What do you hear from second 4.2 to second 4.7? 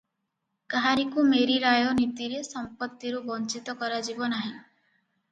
ନାହିଁ।